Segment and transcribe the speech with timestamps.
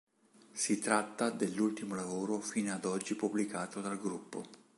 [0.53, 4.43] Si tratta dell'ultimo lavoro fino ad oggi pubblicato dal gruppo.